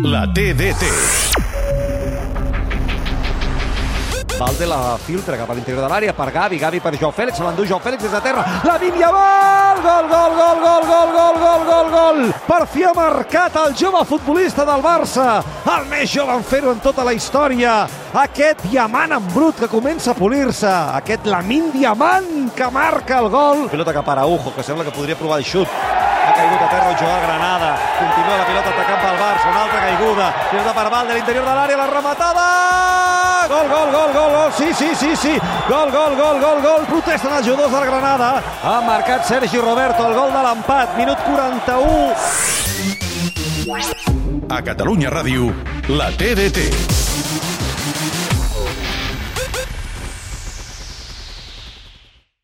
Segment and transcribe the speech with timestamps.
[0.00, 0.84] La TDT.
[4.38, 7.44] Valde la filtra cap a l'interior de l'àrea per Gavi, Gavi per Joao Fèlix, se
[7.44, 11.36] l'endú Joao Fèlix des de terra, la Vínia, gol, gol, gol, gol, gol, gol, gol,
[11.42, 15.42] gol, gol, gol, per fi ha marcat el jove futbolista del Barça,
[15.76, 17.82] el més jove en fer-ho en tota la història,
[18.24, 20.72] aquest diamant en brut que comença a polir-se,
[21.02, 23.68] aquest Lamin Diamant que marca el gol.
[23.70, 26.90] Pilota cap a Araujo, que sembla que podria provar el xut, ha caigut a terra
[26.90, 27.70] el jugador Granada.
[27.98, 29.52] Continua la pilota atacant pel Barça.
[30.12, 30.50] Una altra caiguda.
[30.50, 31.76] Pilota per Valde a l'interior de l'àrea.
[31.76, 33.48] La rematada!
[33.48, 34.52] Gol, gol, gol, gol, gol.
[34.52, 35.38] Sí, sí, sí, sí.
[35.68, 36.86] Gol, gol, gol, gol, gol.
[36.86, 38.42] Protesten els jugadors del Granada.
[38.62, 40.96] Ha marcat Sergi Roberto el gol de l'empat.
[40.96, 42.14] Minut 41.
[44.50, 45.52] A Catalunya Ràdio,
[45.88, 47.01] la TDT.